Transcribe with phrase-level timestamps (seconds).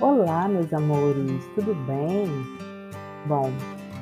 [0.00, 2.26] Olá, meus amores, tudo bem?
[3.26, 3.52] Bom,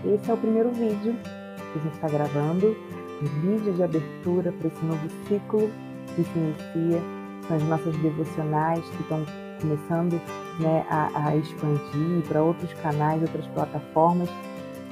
[0.05, 2.77] esse é o primeiro vídeo que a gente está gravando,
[3.21, 5.69] um vídeo de abertura para esse novo ciclo
[6.15, 7.03] que se inicia
[7.49, 9.27] com as nossas devocionais que estão
[9.61, 10.21] começando
[10.61, 14.29] né, a, a expandir para outros canais, outras plataformas.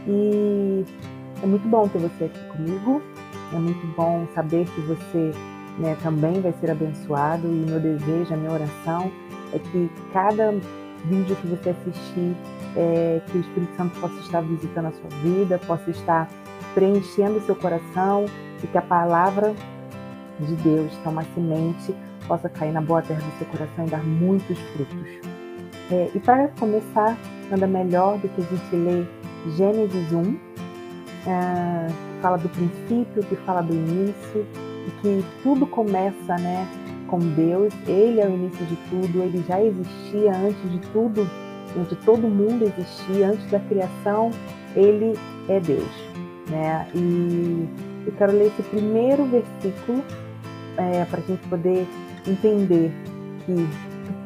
[0.08, 0.84] E
[1.40, 3.00] é muito bom ter você aqui comigo,
[3.52, 5.30] é muito bom saber que você
[5.78, 9.12] né, também vai ser abençoado e meu desejo, a minha oração
[9.52, 10.52] é que cada
[11.08, 12.36] vídeo que você assistir,
[12.76, 16.28] é, que o Espírito Santo possa estar visitando a sua vida, possa estar
[16.74, 18.26] preenchendo o seu coração
[18.62, 19.54] e que a palavra
[20.40, 21.94] de Deus, que é uma semente,
[22.26, 25.08] possa cair na boa terra do seu coração e dar muitos frutos.
[25.90, 27.16] É, e para começar,
[27.50, 29.08] nada melhor do que a gente ler
[29.56, 30.38] Gênesis 1,
[31.28, 34.46] é, que fala do princípio, que fala do início,
[34.86, 36.66] e que tudo começa né,
[37.06, 41.28] com Deus, Ele é o início de tudo, Ele já existia antes de tudo,
[41.88, 44.30] de todo mundo existia, antes da criação,
[44.74, 45.18] Ele
[45.48, 46.06] é Deus.
[46.48, 46.88] Né?
[46.94, 47.68] E
[48.06, 50.04] eu quero ler esse primeiro versículo
[50.76, 51.86] é, para a gente poder
[52.26, 52.92] entender
[53.44, 53.66] que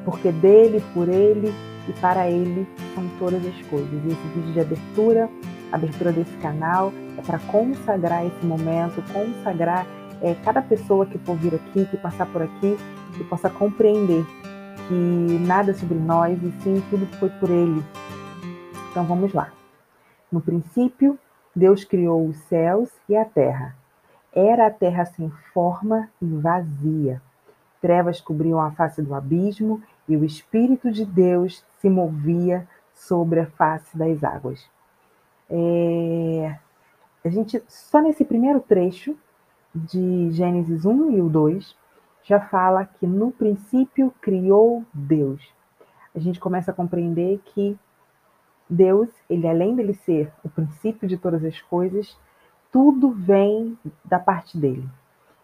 [0.05, 1.53] porque dele, por ele
[1.89, 3.91] e para ele são todas as coisas.
[3.93, 5.31] E esse vídeo de abertura,
[5.73, 9.87] abertura desse canal, é para consagrar esse momento, consagrar
[10.23, 12.77] é, cada pessoa que for vir aqui, que passar por aqui,
[13.17, 14.25] que possa compreender
[14.89, 14.95] que
[15.47, 17.83] nada é sobre nós e sim tudo foi por Ele.
[18.91, 19.53] Então vamos lá.
[20.31, 21.19] No princípio,
[21.55, 23.77] Deus criou os céus e a terra.
[24.33, 27.21] Era a terra sem forma e vazia.
[27.81, 33.47] Trevas cobriam a face do abismo e o Espírito de Deus se movia sobre a
[33.47, 34.69] face das águas.
[35.49, 36.57] É...
[37.25, 39.17] A gente, só nesse primeiro trecho,
[39.75, 41.77] de Gênesis 1 e o 2
[42.25, 45.43] já fala que no princípio criou Deus.
[46.15, 47.79] A gente começa a compreender que
[48.69, 52.17] Deus, ele além dele ser o princípio de todas as coisas,
[52.73, 54.89] tudo vem da parte dele.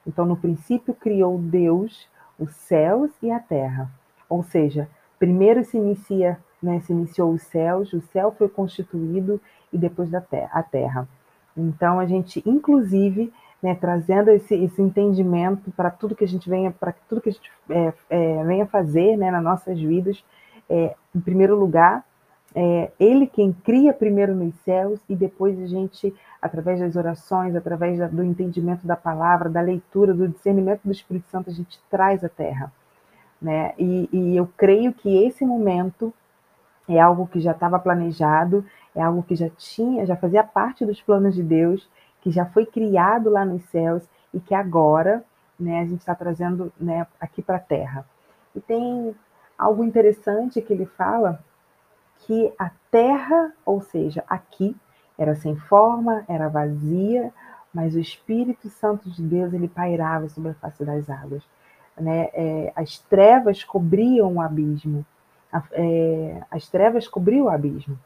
[0.07, 3.91] Então, no princípio criou Deus os céus e a terra.
[4.29, 4.89] Ou seja,
[5.19, 9.41] primeiro se inicia, né, se iniciou os céus, o céu foi constituído
[9.73, 11.09] e depois da terra, a terra.
[11.57, 16.71] Então, a gente, inclusive, né, trazendo esse, esse entendimento para tudo que a gente venha,
[16.71, 20.23] para tudo que a gente é, é, venha fazer né, nas nossas vidas.
[20.69, 22.05] É, em primeiro lugar,
[22.55, 27.99] é Ele quem cria primeiro nos céus e depois a gente, através das orações, através
[27.99, 32.25] da, do entendimento da palavra, da leitura, do discernimento do Espírito Santo, a gente traz
[32.25, 32.73] a terra.
[33.41, 33.75] Né?
[33.79, 36.13] E, e eu creio que esse momento
[36.89, 41.03] é algo que já estava planejado, é algo que já tinha, já fazia parte dos
[41.03, 41.87] planos de Deus
[42.27, 44.03] que já foi criado lá nos céus
[44.35, 45.23] e que agora
[45.57, 48.05] né, a gente está trazendo né, aqui para a Terra.
[48.53, 49.15] E tem
[49.57, 51.39] algo interessante que ele fala
[52.19, 54.77] que a Terra, ou seja, aqui,
[55.17, 57.33] era sem forma, era vazia,
[57.73, 61.45] mas o Espírito Santo de Deus ele pairava sobre a face das águas.
[61.97, 62.29] Né?
[62.35, 65.07] É, as trevas cobriam o abismo.
[65.53, 67.97] A, é, as trevas cobriam o abismo.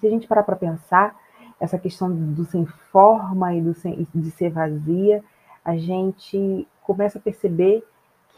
[0.00, 1.14] Se a gente parar para pensar,
[1.58, 5.24] essa questão do sem forma e do sem, de ser vazia,
[5.64, 7.82] a gente começa a perceber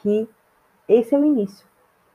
[0.00, 0.28] que
[0.88, 1.66] esse é o início.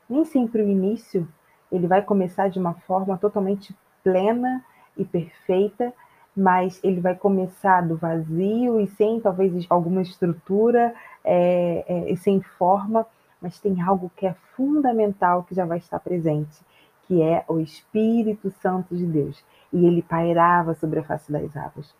[0.09, 1.27] Nem sempre o início
[1.71, 4.63] ele vai começar de uma forma totalmente plena
[4.97, 5.93] e perfeita,
[6.35, 10.93] mas ele vai começar do vazio e sem talvez alguma estrutura
[11.23, 13.05] é, é, e sem forma,
[13.41, 16.61] mas tem algo que é fundamental que já vai estar presente,
[17.07, 21.93] que é o Espírito Santo de Deus e ele pairava sobre a face das águas.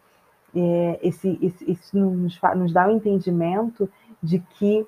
[0.56, 3.90] É, esse, esse, isso nos, nos dá o um entendimento
[4.22, 4.88] de que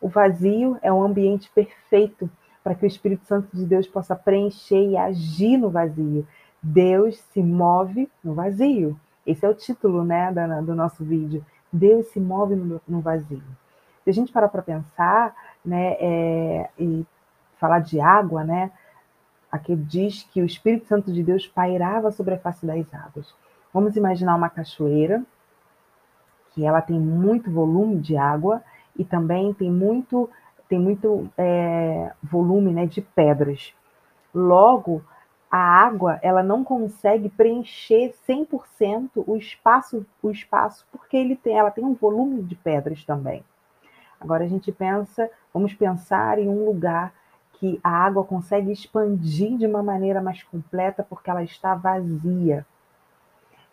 [0.00, 2.30] o vazio é um ambiente perfeito
[2.62, 6.26] para que o Espírito Santo de Deus possa preencher e agir no vazio.
[6.62, 8.98] Deus se move no vazio.
[9.24, 10.32] Esse é o título né,
[10.62, 11.44] do nosso vídeo.
[11.72, 13.42] Deus se move no, no vazio.
[14.04, 17.06] Se a gente parar para pensar né, é, e
[17.58, 18.70] falar de água, né,
[19.50, 23.34] Aqui diz que o Espírito Santo de Deus pairava sobre a face das águas.
[23.72, 25.22] Vamos imaginar uma cachoeira
[26.52, 28.62] que ela tem muito volume de água
[28.96, 30.28] e também tem muito
[30.68, 33.72] tem muito é, volume né, de pedras.
[34.34, 35.00] Logo,
[35.50, 41.70] a água ela não consegue preencher 100% o espaço, o espaço porque ele tem, ela
[41.70, 43.44] tem um volume de pedras também.
[44.20, 47.12] Agora a gente pensa, vamos pensar em um lugar
[47.58, 52.66] que a água consegue expandir de uma maneira mais completa porque ela está vazia.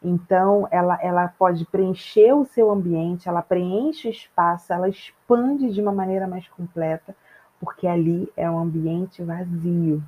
[0.01, 5.81] Então, ela, ela pode preencher o seu ambiente, ela preenche o espaço, ela expande de
[5.81, 7.15] uma maneira mais completa,
[7.59, 10.03] porque ali é um ambiente vazio.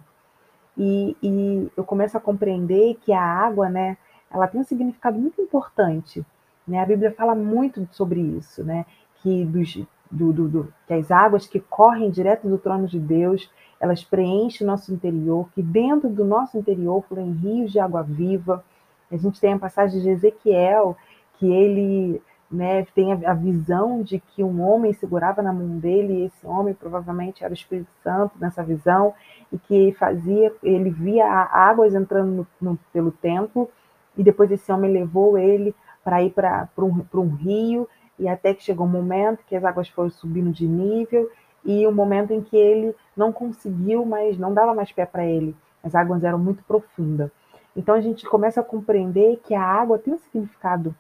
[0.78, 3.98] E, e, eu começo a compreender que a água, né,
[4.30, 6.26] ela tem um significado muito importante.
[6.68, 6.82] Né?
[6.82, 8.86] A Bíblia fala muito sobre isso, né?
[9.22, 9.76] Que, dos,
[10.12, 13.50] do, do, do, que as águas que correm direto do trono de Deus,
[13.86, 18.64] elas preenchem o nosso interior, que dentro do nosso interior fluem rios de água viva.
[19.12, 20.98] A gente tem a passagem de Ezequiel,
[21.38, 26.26] que ele né, tem a, visão de que um homem segurava na mão dele, e
[26.26, 29.14] esse homem provavelmente era o Espírito Santo nessa visão,
[29.52, 33.70] e que fazia, ele via águas entrando no, no, pelo templo,
[34.18, 37.88] e depois esse homem levou ele para ir para um, um rio,
[38.18, 41.30] e até que chegou um momento que as águas foram subindo de nível,
[41.66, 45.56] e um momento em que ele não conseguiu, mas não dava mais pé para ele,
[45.84, 47.32] as águas eram muito profundas.
[47.76, 50.96] Então a gente começa a compreender que a água tem um significado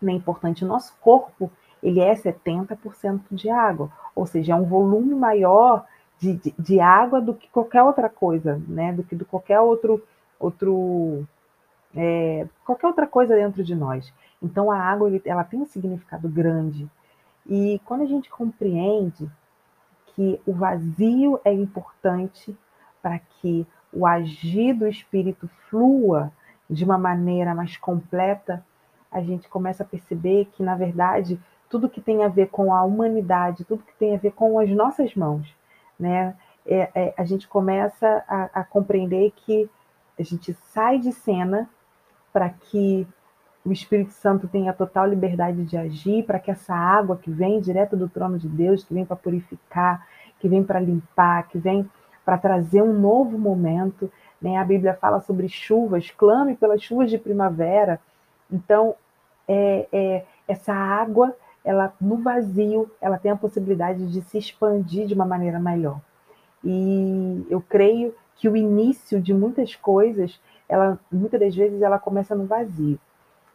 [0.00, 0.64] né, importante.
[0.64, 1.50] O nosso corpo
[1.82, 5.84] ele é 70% de água, ou seja, é um volume maior
[6.18, 8.92] de, de, de, água do que qualquer outra coisa, né?
[8.92, 10.02] Do que do qualquer outro
[10.38, 11.26] outro
[11.94, 14.12] é, qualquer outra coisa dentro de nós.
[14.42, 16.88] Então a água ela tem um significado grande
[17.46, 19.28] e quando a gente compreende
[20.18, 22.58] que o vazio é importante
[23.00, 26.32] para que o agir do espírito flua
[26.68, 28.66] de uma maneira mais completa,
[29.12, 32.82] a gente começa a perceber que, na verdade, tudo que tem a ver com a
[32.82, 35.54] humanidade, tudo que tem a ver com as nossas mãos,
[35.96, 36.34] né?
[36.66, 39.70] É, é, a gente começa a, a compreender que
[40.18, 41.70] a gente sai de cena
[42.32, 43.06] para que
[43.68, 47.96] o Espírito Santo tenha total liberdade de agir, para que essa água que vem direto
[47.96, 50.06] do trono de Deus, que vem para purificar,
[50.40, 51.88] que vem para limpar, que vem
[52.24, 54.10] para trazer um novo momento.
[54.40, 54.56] Né?
[54.56, 58.00] A Bíblia fala sobre chuvas, clame pelas chuvas de primavera.
[58.50, 58.94] Então,
[59.46, 65.12] é, é, essa água, ela no vazio, ela tem a possibilidade de se expandir de
[65.12, 66.00] uma maneira melhor.
[66.64, 72.34] E eu creio que o início de muitas coisas, ela muitas das vezes ela começa
[72.34, 72.98] no vazio.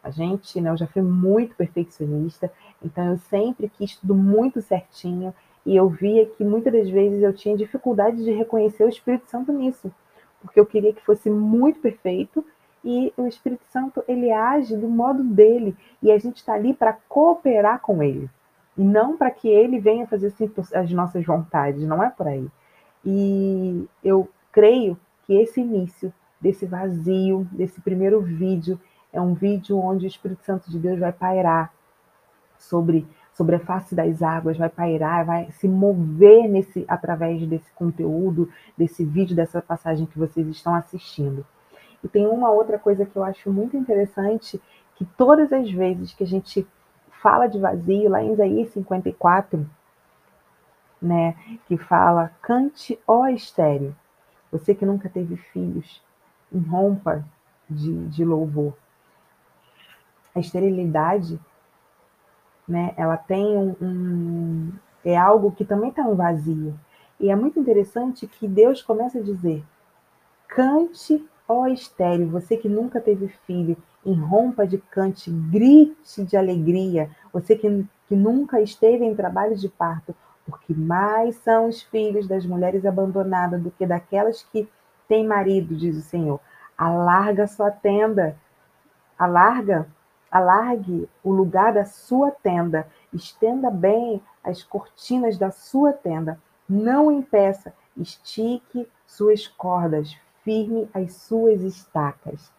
[0.03, 2.51] A gente, né, eu já fui muito perfeccionista,
[2.83, 5.33] então eu sempre quis tudo muito certinho
[5.65, 9.53] e eu via que muitas das vezes eu tinha dificuldade de reconhecer o Espírito Santo
[9.53, 9.89] nisso,
[10.41, 12.45] porque eu queria que fosse muito perfeito
[12.83, 16.97] e o Espírito Santo ele age do modo dele e a gente está ali para
[17.07, 18.29] cooperar com ele
[18.77, 22.47] e não para que ele venha fazer assim, as nossas vontades, não é por aí.
[23.05, 28.79] E eu creio que esse início desse vazio, desse primeiro vídeo,
[29.13, 31.71] é um vídeo onde o Espírito Santo de Deus vai pairar
[32.57, 38.49] sobre sobre a face das águas, vai pairar, vai se mover nesse através desse conteúdo,
[38.77, 41.45] desse vídeo, dessa passagem que vocês estão assistindo.
[42.03, 44.61] E tem uma outra coisa que eu acho muito interessante,
[44.95, 46.67] que todas as vezes que a gente
[47.21, 49.67] fala de vazio, lá em Isaías 54,
[51.01, 51.35] né,
[51.67, 53.95] que fala, cante, ó estéreo,
[54.51, 56.03] você que nunca teve filhos,
[56.69, 57.25] rompa
[57.67, 58.73] de, de louvor.
[60.35, 61.39] A esterilidade,
[62.67, 64.73] né, ela tem um, um
[65.05, 66.79] é algo que também está no vazio.
[67.19, 69.63] E é muito interessante que Deus começa a dizer,
[70.47, 73.75] cante Ó estéreo, você que nunca teve filho,
[74.05, 80.15] enrompa de cante, grite de alegria, você que, que nunca esteve em trabalho de parto,
[80.45, 84.69] porque mais são os filhos das mulheres abandonadas do que daquelas que
[85.07, 86.39] têm marido, diz o Senhor.
[86.77, 88.37] Alarga sua tenda,
[89.19, 89.87] alarga,
[90.33, 97.71] alargue o lugar da sua tenda, estenda bem as cortinas da sua tenda, não impeça,
[97.95, 102.51] estique suas cordas, firme as suas estacas.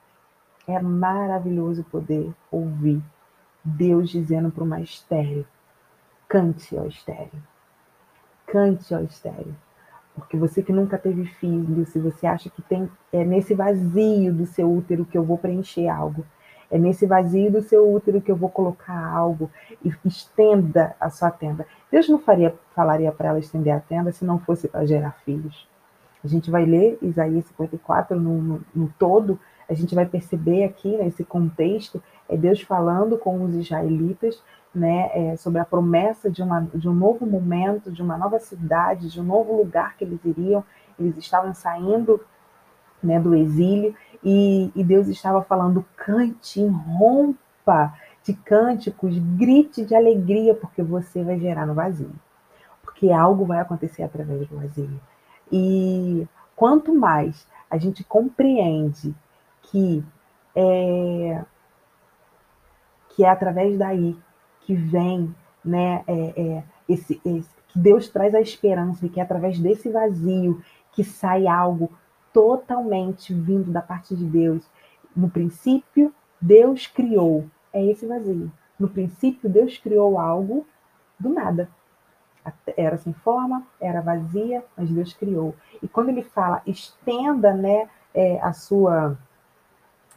[0.69, 3.03] É maravilhoso poder ouvir
[3.65, 5.45] Deus dizendo para uma estéreo:
[6.29, 7.43] cante, ó estéreo.
[8.47, 9.55] Cante, ó estéreo.
[10.15, 14.47] Porque você que nunca teve filho, se você acha que tem é nesse vazio do
[14.47, 16.25] seu útero que eu vou preencher algo,
[16.71, 19.51] é nesse vazio do seu útero que eu vou colocar algo
[19.85, 21.67] e estenda a sua tenda.
[21.91, 25.69] Deus não faria, falaria para ela estender a tenda se não fosse para gerar filhos.
[26.23, 30.97] A gente vai ler Isaías 54 no, no, no todo, a gente vai perceber aqui
[30.97, 34.43] nesse contexto é Deus falando com os israelitas
[34.75, 39.11] né, é, sobre a promessa de, uma, de um novo momento, de uma nova cidade,
[39.11, 40.65] de um novo lugar que eles iriam.
[40.99, 42.21] Eles estavam saindo
[43.03, 43.95] né, do exílio
[44.25, 51.39] e, e Deus estava falando: cante, rompa de cânticos, grite de alegria, porque você vai
[51.39, 52.11] gerar no vazio.
[52.83, 55.01] Porque algo vai acontecer através do vazio.
[55.53, 56.27] E
[56.57, 59.15] quanto mais a gente compreende
[59.63, 60.03] que
[60.57, 61.45] é,
[63.11, 64.17] que é através daí
[64.61, 69.23] que vem né, é, é, esse, esse, que Deus traz a esperança e que é
[69.23, 70.63] através desse vazio
[70.93, 71.91] que sai algo
[72.35, 74.69] totalmente vindo da parte de Deus.
[75.17, 77.47] No princípio, Deus criou.
[77.73, 78.53] É esse vazio.
[78.79, 80.67] No princípio, Deus criou algo
[81.19, 81.69] do nada.
[82.77, 85.55] Era sem forma, era vazia, mas Deus criou.
[85.81, 89.17] E quando ele fala, estenda né, é, a sua.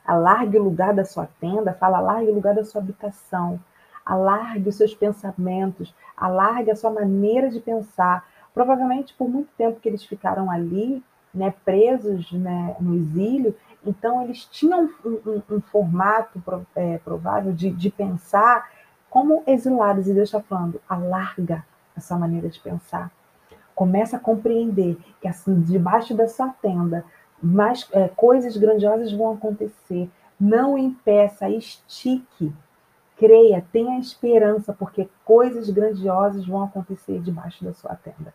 [0.04, 3.60] Alargue o lugar da sua tenda, fala alargue o lugar da sua habitação,
[4.06, 8.26] alargue os seus pensamentos, alargue a sua maneira de pensar.
[8.54, 11.04] Provavelmente por muito tempo que eles ficaram ali,
[11.38, 16.44] né, presos né, no exílio, então eles tinham um, um, um formato
[16.76, 18.70] é, provável de, de pensar
[19.10, 21.66] como exilados, e Deus está falando, alarga
[21.96, 23.12] essa maneira de pensar.
[23.74, 27.06] Começa a compreender que assim, debaixo da sua tenda,
[27.42, 30.10] mais é, coisas grandiosas vão acontecer.
[30.40, 32.54] Não impeça, estique,
[33.18, 38.34] creia, tenha esperança, porque coisas grandiosas vão acontecer debaixo da sua tenda.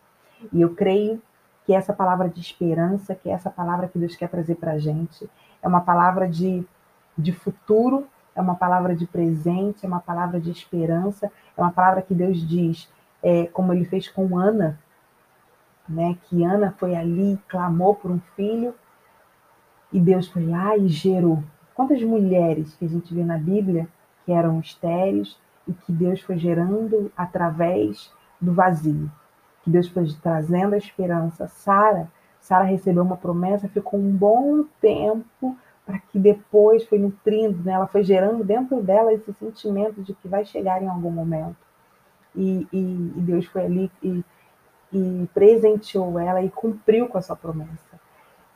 [0.51, 1.21] E eu creio
[1.65, 5.29] que essa palavra de esperança, que essa palavra que Deus quer trazer para a gente,
[5.61, 6.65] é uma palavra de,
[7.17, 12.01] de futuro, é uma palavra de presente, é uma palavra de esperança, é uma palavra
[12.01, 12.89] que Deus diz,
[13.21, 14.79] é, como ele fez com Ana,
[15.87, 18.73] né, que Ana foi ali, clamou por um filho,
[19.91, 21.43] e Deus foi lá e gerou.
[21.75, 23.87] Quantas mulheres que a gente vê na Bíblia
[24.25, 29.09] que eram estéreis e que Deus foi gerando através do vazio?
[29.63, 31.47] Que Deus foi trazendo a esperança.
[31.47, 37.73] Sara, Sara recebeu uma promessa, ficou um bom tempo para que depois foi nutrindo, né?
[37.73, 41.57] ela foi gerando dentro dela esse sentimento de que vai chegar em algum momento.
[42.35, 44.23] E, e, e Deus foi ali e,
[44.91, 47.99] e, presenteou ela e cumpriu com a sua promessa.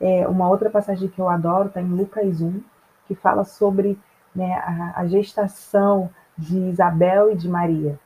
[0.00, 2.60] É, uma outra passagem que eu adoro está em Lucas 1,
[3.06, 3.98] que fala sobre
[4.34, 7.98] né, a, a gestação de Isabel e de Maria.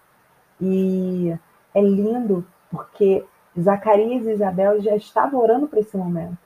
[0.60, 1.36] E
[1.74, 3.24] é lindo porque
[3.60, 6.38] Zacarias e Isabel já estavam orando para esse momento.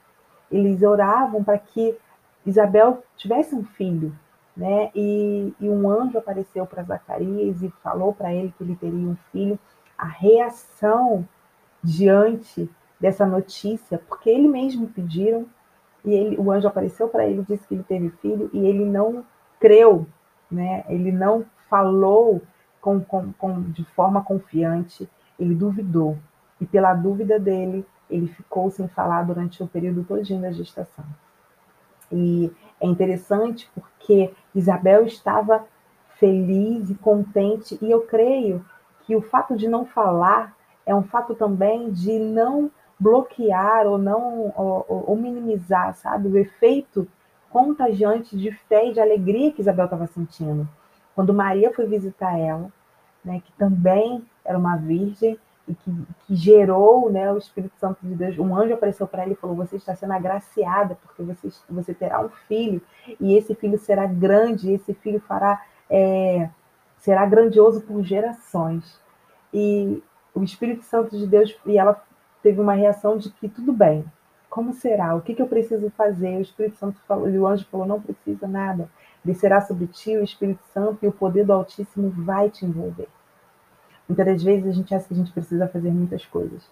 [0.51, 1.97] Eles oravam para que
[2.45, 4.13] Isabel tivesse um filho,
[4.55, 4.91] né?
[4.93, 9.17] E, e um anjo apareceu para Zacarias e falou para ele que ele teria um
[9.31, 9.57] filho.
[9.97, 11.27] A reação
[11.81, 12.69] diante
[12.99, 15.45] dessa notícia, porque ele mesmo pediram
[16.03, 19.23] e ele, o anjo apareceu para ele, disse que ele teve filho e ele não
[19.59, 20.05] creu,
[20.51, 20.83] né?
[20.89, 22.41] Ele não falou
[22.81, 26.17] com, com, com de forma confiante ele duvidou,
[26.59, 31.05] e pela dúvida dele, ele ficou sem falar durante o período todinho da gestação.
[32.11, 35.65] E é interessante porque Isabel estava
[36.19, 38.65] feliz e contente, e eu creio
[39.01, 44.53] que o fato de não falar é um fato também de não bloquear ou não
[44.55, 47.07] ou, ou minimizar, sabe, o efeito
[47.49, 50.67] contagiante de fé e de alegria que Isabel estava sentindo.
[51.15, 52.71] Quando Maria foi visitar ela,
[53.23, 55.37] né, que também era uma virgem
[55.67, 55.91] e que,
[56.25, 58.39] que gerou né, o Espírito Santo de Deus.
[58.39, 62.21] Um anjo apareceu para ela e falou: Você está sendo agraciada, porque você, você terá
[62.23, 62.81] um filho,
[63.19, 66.49] e esse filho será grande, e esse filho fará, é,
[66.99, 68.99] será grandioso por gerações.
[69.53, 70.01] E
[70.33, 72.01] o Espírito Santo de Deus, e ela
[72.41, 74.05] teve uma reação de que tudo bem,
[74.49, 75.15] como será?
[75.15, 76.37] O que, que eu preciso fazer?
[76.37, 78.89] O Espírito Santo falou, e o anjo falou: Não precisa nada.
[79.23, 83.09] Descerá sobre ti o Espírito Santo e o poder do Altíssimo vai te envolver.
[84.07, 86.63] Muitas das vezes a gente acha que a gente precisa fazer muitas coisas,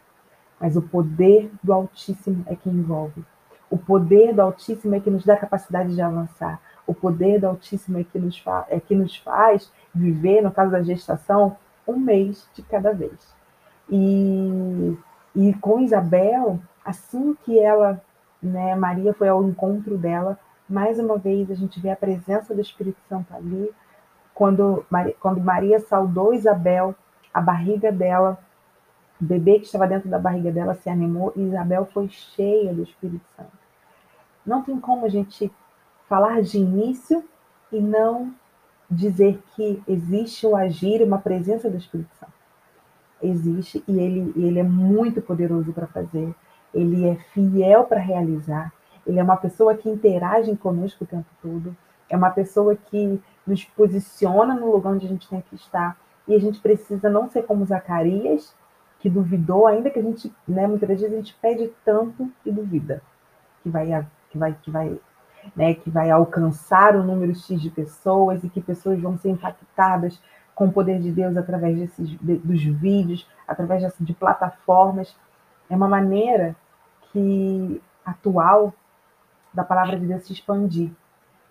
[0.60, 3.24] mas o poder do Altíssimo é que envolve.
[3.70, 6.62] O poder do Altíssimo é que nos dá capacidade de avançar.
[6.88, 10.82] O poder do Altíssimo é que nos, é que nos faz viver, no caso da
[10.82, 13.36] gestação, um mês de cada vez.
[13.89, 14.98] E,
[15.36, 18.01] e com Isabel, assim que ela,
[18.42, 20.39] né, Maria foi ao encontro dela,
[20.70, 23.72] mais uma vez a gente vê a presença do Espírito Santo ali.
[24.34, 24.86] Quando,
[25.20, 26.96] quando Maria saudou Isabel,
[27.36, 28.39] a barriga dela,
[29.22, 32.84] o bebê que estava dentro da barriga dela se animou e Isabel foi cheia do
[32.84, 33.51] Espírito Santo.
[34.46, 35.51] Não tem como a gente
[36.08, 37.25] falar de início
[37.74, 38.34] e não
[38.89, 42.32] dizer que existe o agir, uma presença do Espírito Santo.
[43.22, 46.34] Existe e ele, ele é muito poderoso para fazer,
[46.74, 48.72] ele é fiel para realizar,
[49.06, 51.75] ele é uma pessoa que interage conosco o tempo todo,
[52.10, 56.34] é uma pessoa que nos posiciona no lugar onde a gente tem que estar, e
[56.34, 58.55] a gente precisa não ser como Zacarias,
[59.00, 63.01] que duvidou, ainda que a gente, né, muitas vezes a gente pede tanto e duvida
[63.62, 65.00] que vai, que vai, que vai,
[65.55, 70.20] né, que vai alcançar o número X de pessoas e que pessoas vão ser impactadas
[70.55, 75.15] com o poder de Deus através desses, de, dos vídeos, através de plataformas.
[75.70, 76.55] É uma maneira
[77.12, 78.74] que atual
[79.53, 80.91] da palavra de Deus se expandir.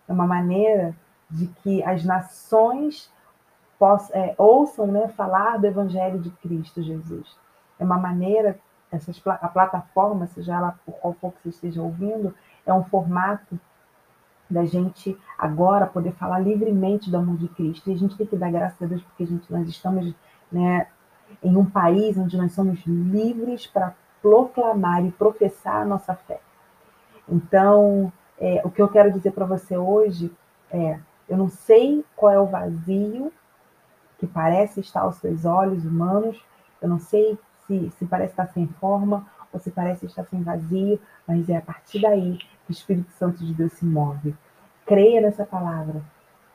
[0.08, 0.94] É uma maneira
[1.30, 3.12] de que as nações
[3.84, 7.36] possam, é, ouçam né, falar do Evangelho de Cristo Jesus.
[7.78, 8.58] É uma maneira
[8.90, 13.60] essas, a plataforma, seja ela por qual for que você esteja ouvindo, é um formato
[14.48, 17.90] da gente agora poder falar livremente do amor de Cristo.
[17.90, 20.14] E a gente tem que dar graças a Deus porque a gente, nós estamos
[20.50, 20.86] né,
[21.42, 26.40] em um país onde nós somos livres para proclamar e professar a nossa fé.
[27.28, 30.32] Então, é, o que eu quero dizer para você hoje
[30.70, 30.98] é:
[31.28, 33.30] eu não sei qual é o vazio
[34.24, 36.42] que parece estar aos seus olhos humanos,
[36.80, 40.98] eu não sei se, se parece estar sem forma ou se parece estar sem vazio,
[41.26, 44.34] mas é a partir daí que o Espírito Santo de Deus se move.
[44.86, 46.02] Creia nessa palavra.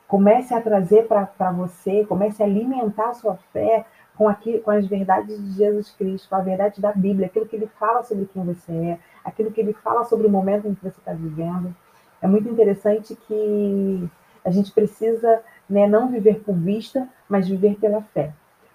[0.07, 3.85] Comece a trazer para você, comece a alimentar a sua fé
[4.17, 7.55] com, aqui, com as verdades de Jesus Cristo, com a verdade da Bíblia, aquilo que
[7.55, 10.81] ele fala sobre quem você é, aquilo que ele fala sobre o momento em que
[10.81, 11.73] você está vivendo.
[12.21, 14.09] É muito interessante que
[14.43, 18.33] a gente precisa né, não viver por vista, mas viver pela fé.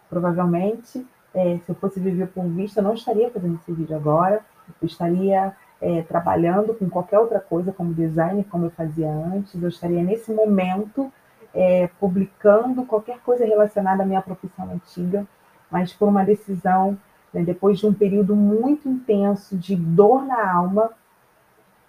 [0.09, 4.41] Provavelmente, é, se eu fosse viver por vista, eu não estaria fazendo esse vídeo agora,
[4.81, 9.69] eu estaria é, trabalhando com qualquer outra coisa, como design, como eu fazia antes, eu
[9.69, 11.13] estaria nesse momento
[11.53, 15.27] é, publicando qualquer coisa relacionada à minha profissão antiga,
[15.71, 16.97] mas por uma decisão,
[17.33, 20.91] né, depois de um período muito intenso de dor na alma,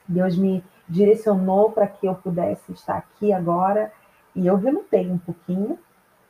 [0.07, 3.91] Deus me direcionou para que eu pudesse estar aqui agora
[4.35, 5.79] e eu relutei um pouquinho,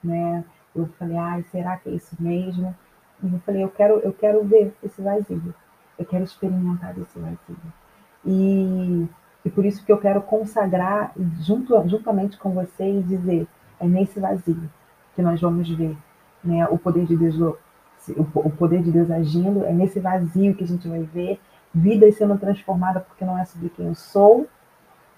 [0.04, 0.44] né?
[0.76, 2.76] Eu falei, ai, será que é isso mesmo?
[3.24, 5.54] E eu falei, eu quero, eu quero ver esse vazio,
[5.98, 7.58] eu quero experimentar esse vazio.
[8.26, 9.08] E,
[9.44, 13.48] e por isso que eu quero consagrar junto, juntamente com vocês dizer,
[13.80, 14.70] é nesse vazio
[15.16, 15.98] que nós vamos ver
[16.44, 17.58] né, o poder de Deus,
[18.16, 21.40] o poder de Deus agindo, é nesse vazio que a gente vai ver
[21.74, 24.48] vidas sendo transformadas, porque não é sobre quem eu sou,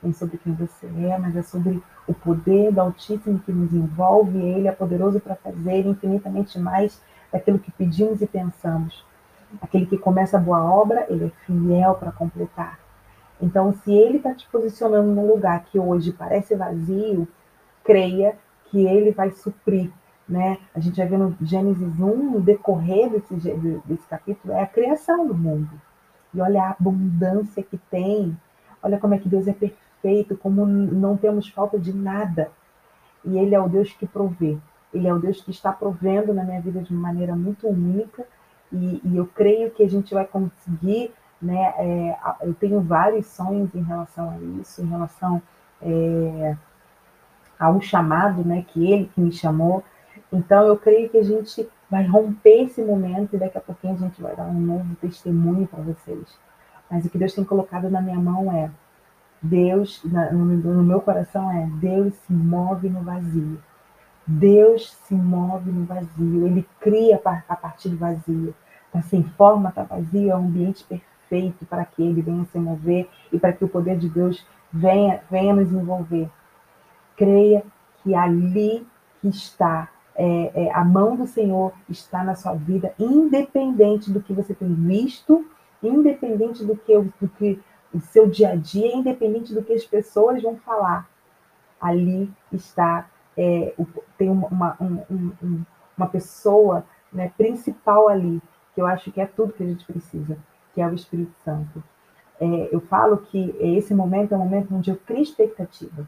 [0.01, 4.37] nem sobre quem você é, mas é sobre o poder do Altíssimo que nos envolve,
[4.37, 7.01] Ele é poderoso para fazer infinitamente mais
[7.31, 9.05] daquilo que pedimos e pensamos.
[9.61, 12.79] Aquele que começa a boa obra, Ele é fiel para completar.
[13.41, 17.27] Então, se Ele está te posicionando num lugar que hoje parece vazio,
[17.83, 19.91] creia que Ele vai suprir.
[20.27, 20.57] Né?
[20.75, 23.33] A gente vai ver no Gênesis 1, no decorrer desse,
[23.85, 25.69] desse capítulo, é a criação do mundo.
[26.33, 28.37] E olha a abundância que tem.
[28.83, 29.86] Olha como é que Deus é perfeito,
[30.41, 32.51] como não temos falta de nada.
[33.25, 34.57] E Ele é o Deus que provê.
[34.93, 38.25] Ele é o Deus que está provendo na minha vida de uma maneira muito única.
[38.71, 41.11] E, e eu creio que a gente vai conseguir.
[41.39, 45.39] Né, é, eu tenho vários sonhos em relação a isso, em relação
[45.79, 46.57] é,
[47.59, 49.83] ao chamado né, que Ele que me chamou.
[50.31, 53.97] Então eu creio que a gente vai romper esse momento e daqui a pouquinho a
[53.97, 56.37] gente vai dar um novo testemunho para vocês.
[56.89, 58.69] Mas o que Deus tem colocado na minha mão é
[59.47, 63.59] Deus, no meu coração é Deus se move no vazio.
[64.25, 68.53] Deus se move no vazio, Ele cria a partir do vazio.
[68.87, 73.09] Está sem forma, está vazio, é um ambiente perfeito para que Ele venha se mover
[73.31, 76.29] e para que o poder de Deus venha, venha nos envolver.
[77.15, 77.63] Creia
[78.03, 78.85] que ali
[79.21, 84.33] que está é, é, a mão do Senhor está na sua vida, independente do que
[84.33, 85.45] você tem visto,
[85.81, 87.59] independente do que, do que
[87.93, 91.09] o seu dia a dia, independente do que as pessoas vão falar.
[91.79, 93.73] Ali está, é,
[94.17, 95.63] tem uma, um, um,
[95.97, 98.41] uma pessoa né, principal ali,
[98.73, 100.37] que eu acho que é tudo que a gente precisa,
[100.73, 101.83] que é o Espírito Santo.
[102.39, 106.07] É, eu falo que esse momento é um momento onde eu crio expectativa.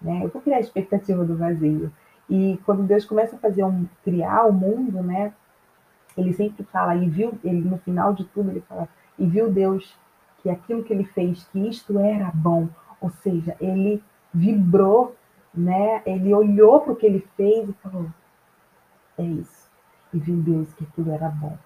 [0.00, 0.24] Né?
[0.24, 1.92] Eu vou criar a expectativa do vazio.
[2.30, 5.32] E quando Deus começa a fazer um criar o mundo, né?
[6.16, 9.96] Ele sempre fala e viu, ele no final de tudo ele fala e viu Deus
[10.48, 12.68] que aquilo que ele fez, que isto era bom,
[13.00, 15.14] ou seja, ele vibrou,
[15.54, 16.02] né?
[16.06, 18.06] Ele olhou para o que ele fez e falou:
[19.18, 19.68] é isso.
[20.12, 21.56] E viu Deus que aquilo era bom.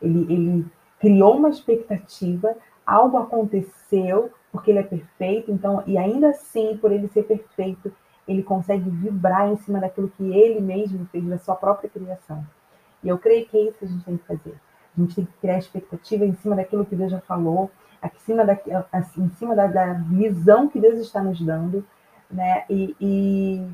[0.00, 0.66] Ele, ele
[0.98, 7.08] criou uma expectativa, algo aconteceu porque ele é perfeito, então e ainda assim por ele
[7.08, 7.92] ser perfeito
[8.26, 12.44] ele consegue vibrar em cima daquilo que ele mesmo fez da sua própria criação.
[13.04, 14.54] E eu creio que é isso que a gente tem que fazer.
[14.96, 17.70] A gente tem que criar expectativa em cima daquilo que Deus já falou,
[18.02, 18.58] em cima da,
[19.16, 21.84] em cima da, da visão que Deus está nos dando,
[22.30, 22.64] né?
[22.68, 23.66] E, e,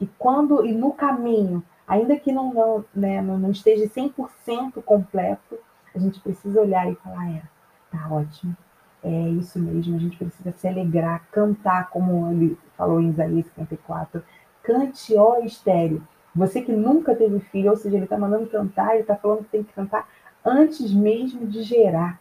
[0.00, 5.58] e quando e no caminho, ainda que não, não, né, não, não esteja 100% completo,
[5.94, 7.42] a gente precisa olhar e falar, é,
[7.90, 8.56] tá ótimo,
[9.02, 14.22] é isso mesmo, a gente precisa se alegrar, cantar, como ele falou em Isaías 54.
[14.62, 16.06] Cante, ó estéreo.
[16.34, 19.50] Você que nunca teve filho, ou seja, ele está mandando cantar, ele está falando que
[19.50, 20.08] tem que cantar
[20.44, 22.20] antes mesmo de gerar.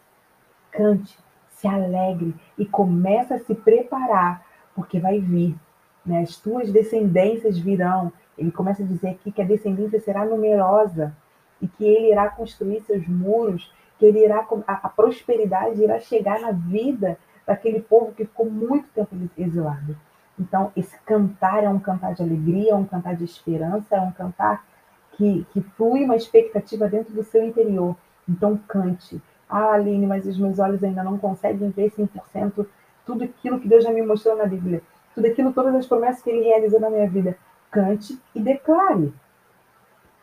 [0.72, 1.18] Cante,
[1.62, 4.44] se alegre e comece a se preparar,
[4.76, 5.56] porque vai vir.
[6.04, 6.22] Né?
[6.22, 8.12] As tuas descendências virão.
[8.38, 11.16] Ele começa a dizer aqui que a descendência será numerosa
[11.62, 13.72] e que ele irá construir seus muros
[14.02, 18.90] que ele irá a, a prosperidade irá chegar na vida daquele povo que ficou muito
[18.96, 19.96] tempo exilado.
[20.40, 24.12] Então, esse cantar é um cantar de alegria, é um cantar de esperança, é um
[24.12, 24.66] cantar
[25.12, 27.96] que, que flui uma expectativa dentro do seu interior.
[28.28, 29.22] Então, cante.
[29.52, 32.66] Ah, Aline, mas os meus olhos ainda não conseguem ver 100%
[33.06, 34.82] tudo aquilo que Deus já me mostrou na Bíblia.
[35.14, 37.38] Tudo aquilo, todas as promessas que Ele realizou na minha vida.
[37.70, 39.14] Cante e declare.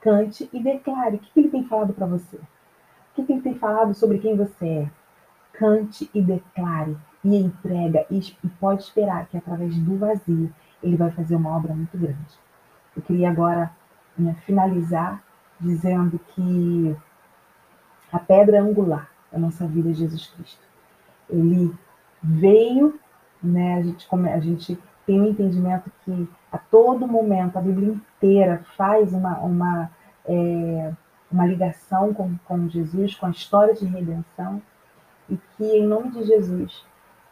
[0.00, 1.16] Cante e declare.
[1.16, 2.36] O que Ele tem falado para você?
[3.16, 4.90] O que Ele tem falado sobre quem você é?
[5.52, 8.20] Cante e declare e entrega e,
[8.58, 10.50] pode esperar que através do vazio
[10.82, 12.38] ele vai fazer uma obra muito grande.
[12.96, 13.70] Eu queria agora
[14.16, 15.22] né, finalizar
[15.60, 16.96] dizendo que
[18.12, 20.62] a pedra angular da nossa vida Jesus Cristo.
[21.28, 21.74] Ele
[22.22, 22.98] veio,
[23.42, 28.64] né, a gente, a gente tem um entendimento que a todo momento a Bíblia inteira
[28.76, 29.90] faz uma, uma,
[30.24, 30.92] é,
[31.30, 34.62] uma ligação com, com Jesus, com a história de redenção,
[35.28, 36.84] e que em nome de Jesus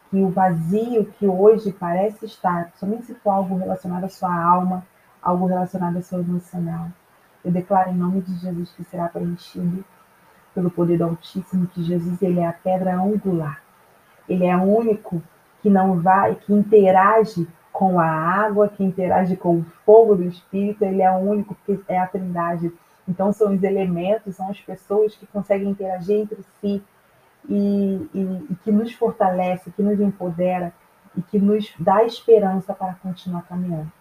[0.09, 4.85] que o vazio que hoje parece estar, somente se for algo relacionado à sua alma,
[5.21, 6.87] algo relacionado ao seu emocional,
[7.43, 9.83] eu declaro em nome de Jesus que será preenchido
[10.57, 13.61] pelo poder Altíssimo, que Jesus ele é a pedra angular.
[14.27, 15.21] Ele é o único
[15.61, 20.83] que não vai, que interage com a água, que interage com o fogo do Espírito,
[20.83, 22.73] ele é o único que é a Trindade.
[23.07, 26.83] Então são os elementos, são as pessoas que conseguem interagir entre si,
[27.47, 30.73] e, e, e que nos fortalece, que nos empodera
[31.15, 33.91] e que nos dá esperança para continuar caminhando.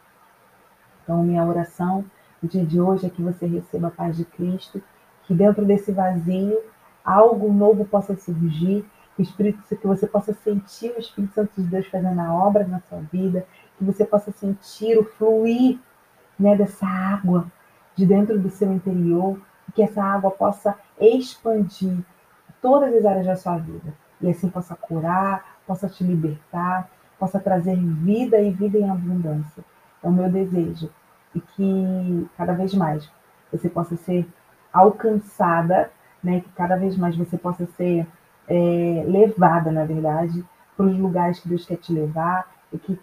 [1.02, 2.02] Então, minha oração
[2.42, 4.82] no dia de hoje é que você receba a paz de Cristo,
[5.26, 6.58] que dentro desse vazio
[7.04, 8.84] algo novo possa surgir,
[9.14, 12.80] que, Espírito, que você possa sentir o Espírito Santo de Deus fazendo a obra na
[12.80, 13.46] sua vida,
[13.78, 15.78] que você possa sentir o fluir
[16.38, 17.46] né, dessa água
[17.94, 19.40] de dentro do seu interior,
[19.74, 21.98] que essa água possa expandir
[22.60, 23.94] todas as áreas da sua vida.
[24.20, 29.64] E assim possa curar, possa te libertar, possa trazer vida e vida em abundância.
[30.02, 30.90] É o meu desejo.
[31.34, 33.10] E que cada vez mais
[33.52, 34.26] você possa ser
[34.76, 35.90] alcançada,
[36.22, 36.40] né?
[36.40, 38.06] que cada vez mais você possa ser
[38.48, 40.44] é, levada, na verdade,
[40.76, 42.98] para os lugares que Deus quer te levar e que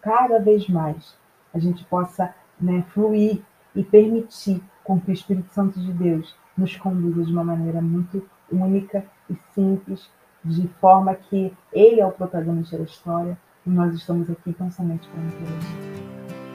[0.00, 1.16] cada vez mais
[1.52, 3.42] a gente possa né, fluir
[3.74, 8.24] e permitir com que o Espírito Santo de Deus nos conduza de uma maneira muito
[8.50, 10.10] única e simples,
[10.44, 15.08] de forma que ele é o protagonista da história e nós estamos aqui tão somente
[15.08, 16.10] para interagir.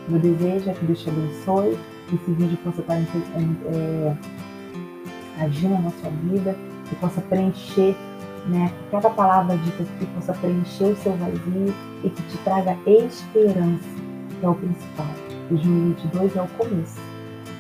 [0.08, 4.16] Meu desejo é que Deus te abençoe, que esse vídeo possa estar é,
[5.40, 6.56] agindo na sua vida,
[6.88, 7.96] que possa preencher,
[8.48, 12.78] né, que cada palavra dita aqui possa preencher o seu vazio e que te traga
[12.86, 13.90] esperança,
[14.40, 15.08] que é o principal.
[15.50, 17.00] 2022 é o começo,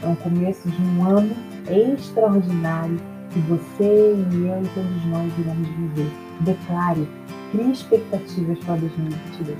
[0.03, 1.35] é o começo de um ano
[1.69, 2.97] extraordinário
[3.31, 6.11] que você e eu e todos nós iremos viver.
[6.41, 7.07] Declare,
[7.51, 9.57] crie expectativas para 2022.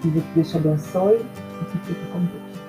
[0.00, 2.63] Que Deus te abençoe e que fique com Deus.